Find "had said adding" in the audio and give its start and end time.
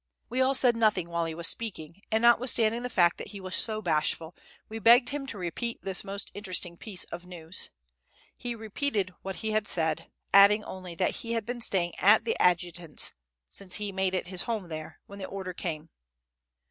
9.51-10.63